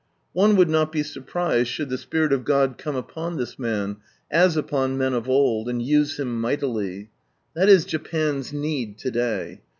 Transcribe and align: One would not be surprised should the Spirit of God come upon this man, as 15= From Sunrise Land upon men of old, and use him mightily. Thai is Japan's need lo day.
One 0.33 0.55
would 0.55 0.67
not 0.67 0.91
be 0.91 1.03
surprised 1.03 1.67
should 1.69 1.89
the 1.89 1.97
Spirit 1.99 2.33
of 2.33 2.43
God 2.43 2.79
come 2.79 2.95
upon 2.95 3.37
this 3.37 3.59
man, 3.59 3.97
as 4.31 4.53
15= 4.53 4.53
From 4.53 4.53
Sunrise 4.53 4.55
Land 4.55 4.65
upon 4.67 4.97
men 4.97 5.13
of 5.13 5.29
old, 5.29 5.69
and 5.69 5.79
use 5.79 6.17
him 6.19 6.41
mightily. 6.41 7.11
Thai 7.55 7.65
is 7.65 7.85
Japan's 7.85 8.51
need 8.51 8.99
lo 9.05 9.11
day. 9.11 9.61